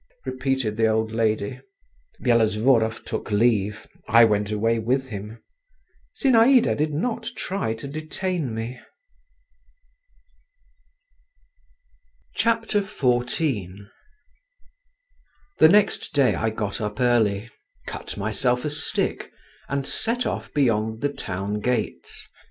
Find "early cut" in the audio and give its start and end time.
16.99-18.17